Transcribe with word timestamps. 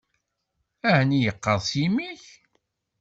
Ɛni 0.97 1.17
yeqqers 1.23 1.67
yimi-k? 1.79 2.23